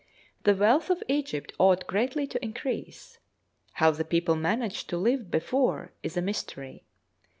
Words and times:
The 0.45 0.55
wealth 0.55 0.89
of 0.89 1.03
Egypt 1.07 1.53
ought 1.59 1.85
greatly 1.85 2.25
to 2.25 2.43
increase. 2.43 3.19
How 3.73 3.91
the 3.91 4.03
people 4.03 4.35
managed 4.35 4.89
to 4.89 4.97
live 4.97 5.29
before 5.29 5.91
is 6.01 6.17
a 6.17 6.23
mystery. 6.23 6.81